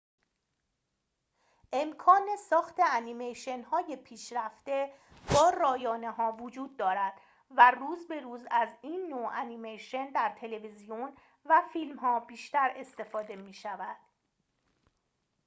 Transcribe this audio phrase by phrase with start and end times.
[1.73, 4.93] امکان ساخت انیمیشن‌های پیشرفته
[5.33, 7.13] با رایانه‌ها وجود دارد
[7.57, 13.97] و روز به روز از این نوع انیمیشن در تلویزیون و فیلم‌ها بیشتر استفاده می‌شود